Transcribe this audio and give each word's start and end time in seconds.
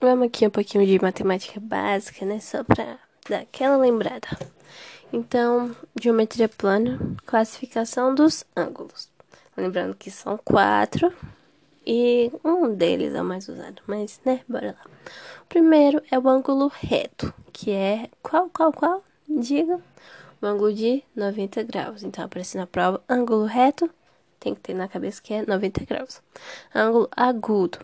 Vamos 0.00 0.26
aqui 0.26 0.46
um 0.46 0.50
pouquinho 0.50 0.86
de 0.86 1.00
matemática 1.00 1.58
básica, 1.60 2.26
né? 2.26 2.40
Só 2.40 2.62
pra 2.62 2.98
dar 3.28 3.40
aquela 3.40 3.76
lembrada. 3.76 4.28
Então, 5.12 5.74
geometria 6.00 6.48
plana, 6.48 6.98
classificação 7.24 8.14
dos 8.14 8.44
ângulos. 8.56 9.08
Lembrando 9.56 9.94
que 9.94 10.10
são 10.10 10.36
quatro 10.44 11.12
e 11.86 12.32
um 12.42 12.74
deles 12.74 13.14
é 13.14 13.22
o 13.22 13.24
mais 13.24 13.48
usado, 13.48 13.82
mas, 13.86 14.20
né, 14.24 14.40
bora 14.48 14.76
lá. 14.78 14.90
O 15.42 15.46
primeiro 15.46 16.02
é 16.10 16.18
o 16.18 16.28
ângulo 16.28 16.66
reto, 16.66 17.32
que 17.52 17.70
é 17.70 18.08
qual, 18.22 18.50
qual, 18.50 18.72
qual? 18.72 19.04
Diga. 19.28 19.80
O 20.42 20.46
ângulo 20.46 20.72
de 20.72 21.04
90 21.14 21.62
graus. 21.62 22.02
Então, 22.02 22.24
aparece 22.24 22.56
na 22.56 22.66
prova, 22.66 23.02
ângulo 23.08 23.44
reto, 23.44 23.88
tem 24.40 24.54
que 24.54 24.60
ter 24.60 24.74
na 24.74 24.88
cabeça 24.88 25.22
que 25.22 25.32
é 25.32 25.46
90 25.46 25.84
graus. 25.84 26.20
Ângulo 26.74 27.08
agudo. 27.16 27.78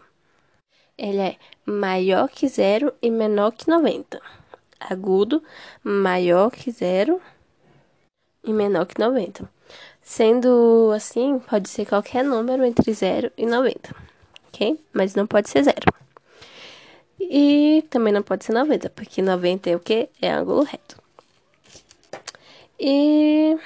Ele 1.01 1.21
é 1.21 1.37
maior 1.65 2.29
que 2.29 2.47
zero 2.47 2.93
e 3.01 3.11
menor 3.11 3.53
que 3.53 3.67
90. 3.67 4.21
Agudo, 4.79 5.43
maior 5.83 6.51
que 6.51 6.71
zero 6.71 7.19
e 8.45 8.53
menor 8.53 8.85
que 8.85 9.01
90. 9.01 9.49
Sendo 10.03 10.93
assim, 10.95 11.39
pode 11.39 11.71
ser 11.71 11.87
qualquer 11.87 12.23
número 12.23 12.65
entre 12.65 12.93
0 12.93 13.33
e 13.37 13.47
90, 13.47 13.95
ok? 14.49 14.79
Mas 14.93 15.15
não 15.15 15.27
pode 15.27 15.49
ser 15.49 15.63
zero. 15.63 15.91
E 17.19 17.83
também 17.89 18.13
não 18.13 18.23
pode 18.23 18.45
ser 18.45 18.53
90, 18.53 18.91
porque 18.91 19.23
90 19.23 19.71
é 19.71 19.77
o 19.77 19.81
que? 19.81 20.11
É 20.21 20.31
ângulo 20.31 20.65
reto. 20.65 21.01
E 22.79 23.57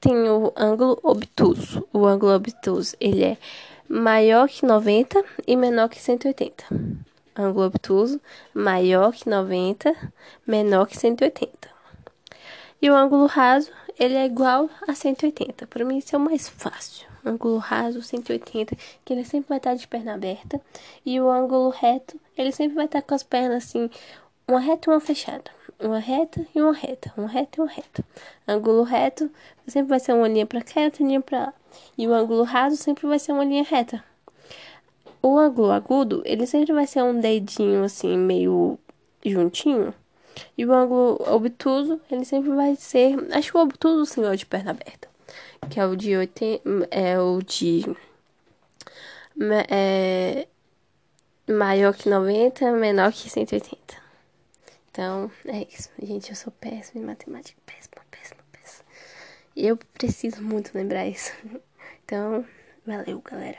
tem 0.00 0.28
o 0.28 0.52
ângulo 0.56 0.98
obtuso. 1.02 1.88
O 1.92 2.06
ângulo 2.06 2.34
obtuso, 2.34 2.96
ele 3.00 3.24
é 3.24 3.38
maior 3.88 4.48
que 4.48 4.64
90 4.64 5.24
e 5.46 5.56
menor 5.56 5.88
que 5.88 6.00
180. 6.00 6.64
Ângulo 7.36 7.66
obtuso, 7.66 8.20
maior 8.54 9.12
que 9.12 9.28
90, 9.28 9.94
menor 10.46 10.86
que 10.86 10.96
180. 10.96 11.68
E 12.80 12.90
o 12.90 12.94
ângulo 12.94 13.26
raso, 13.26 13.70
ele 13.98 14.14
é 14.14 14.24
igual 14.24 14.68
a 14.86 14.94
180. 14.94 15.66
Para 15.66 15.84
mim, 15.84 15.98
isso 15.98 16.14
é 16.14 16.18
o 16.18 16.22
mais 16.22 16.48
fácil. 16.48 17.06
Ângulo 17.24 17.58
raso, 17.58 18.00
180, 18.02 18.76
que 19.04 19.12
ele 19.12 19.24
sempre 19.24 19.48
vai 19.48 19.58
estar 19.58 19.74
de 19.74 19.86
perna 19.86 20.14
aberta. 20.14 20.60
E 21.04 21.20
o 21.20 21.30
ângulo 21.30 21.70
reto, 21.70 22.18
ele 22.36 22.52
sempre 22.52 22.76
vai 22.76 22.84
estar 22.86 23.02
com 23.02 23.14
as 23.14 23.22
pernas 23.22 23.64
assim, 23.64 23.90
uma 24.48 24.60
reta 24.60 24.90
e 24.90 24.92
uma 24.92 25.00
fechada. 25.00 25.50
Uma 25.80 25.98
reta 25.98 26.46
e 26.54 26.60
uma 26.60 26.72
reta. 26.72 27.12
Uma 27.16 27.28
reta 27.28 27.58
e 27.58 27.62
uma 27.62 27.70
reta. 27.70 28.04
Ângulo 28.46 28.82
reto 28.82 29.30
sempre 29.66 29.88
vai 29.88 30.00
ser 30.00 30.12
uma 30.12 30.28
linha 30.28 30.46
para 30.46 30.62
cá 30.62 30.80
e 30.80 30.84
outra 30.84 31.04
linha 31.04 31.20
para 31.20 31.38
lá. 31.38 31.54
E 31.96 32.06
o 32.06 32.12
ângulo 32.12 32.42
raso 32.42 32.76
sempre 32.76 33.06
vai 33.06 33.18
ser 33.18 33.32
uma 33.32 33.44
linha 33.44 33.64
reta. 33.64 34.02
O 35.22 35.38
ângulo 35.38 35.70
agudo, 35.70 36.22
ele 36.24 36.46
sempre 36.46 36.72
vai 36.72 36.86
ser 36.86 37.02
um 37.02 37.18
dedinho 37.18 37.82
assim, 37.84 38.16
meio 38.16 38.78
juntinho. 39.24 39.94
E 40.56 40.64
o 40.66 40.72
ângulo 40.72 41.22
obtuso, 41.26 42.00
ele 42.10 42.24
sempre 42.24 42.50
vai 42.50 42.76
ser. 42.76 43.16
Acho 43.32 43.52
que 43.52 43.56
o 43.56 43.62
obtuso 43.62 44.06
sim 44.06 44.24
é 44.24 44.30
o 44.30 44.36
de 44.36 44.46
perna 44.46 44.72
aberta. 44.72 45.08
Que 45.70 45.80
é 45.80 45.86
o 45.86 45.96
de 45.96 46.16
80. 46.16 46.88
É 46.90 47.18
o 47.18 47.40
de. 47.42 47.84
É, 49.68 50.46
maior 51.48 51.94
que 51.94 52.08
90, 52.08 52.72
menor 52.72 53.12
que 53.12 53.28
180. 53.28 53.96
Então, 54.90 55.30
é 55.44 55.66
isso. 55.70 55.90
Gente, 56.02 56.30
eu 56.30 56.36
sou 56.36 56.52
péssima 56.52 57.02
em 57.02 57.06
matemática. 57.06 57.60
Péssima, 57.66 58.02
péssima, 58.10 58.40
eu 59.56 59.76
preciso 59.94 60.42
muito 60.42 60.72
lembrar 60.74 61.06
isso. 61.06 61.32
Então, 62.04 62.46
valeu, 62.86 63.20
galera. 63.20 63.58